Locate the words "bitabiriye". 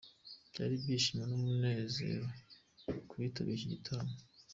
3.21-3.57